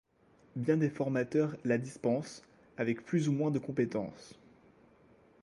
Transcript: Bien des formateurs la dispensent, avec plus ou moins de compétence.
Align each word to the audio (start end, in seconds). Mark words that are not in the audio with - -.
Bien 0.55 0.77
des 0.77 0.89
formateurs 0.89 1.55
la 1.63 1.77
dispensent, 1.77 2.41
avec 2.75 3.05
plus 3.05 3.29
ou 3.29 3.33
moins 3.33 3.51
de 3.51 3.59
compétence. 3.59 4.33